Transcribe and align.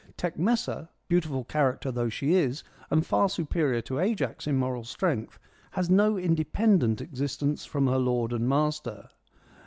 ^SCHYLUS 0.01 0.07
AND 0.07 0.13
SOPHOCLES 0.17 0.31
81 0.71 0.85
Tecmessa, 0.85 0.89
beautiful 1.09 1.43
character 1.43 1.91
though 1.91 2.09
she 2.09 2.33
is, 2.33 2.63
and 2.89 3.05
far 3.05 3.29
superior 3.29 3.81
to 3.81 3.99
Ajax 3.99 4.47
in 4.47 4.55
moral 4.57 4.83
strength, 4.83 5.37
has 5.73 5.91
no 5.91 6.17
inde 6.17 6.51
pendent 6.51 7.01
existence 7.01 7.61
apart 7.65 7.71
from 7.71 7.85
her 7.85 7.99
lord 7.99 8.33
and 8.33 8.49
master. 8.49 9.09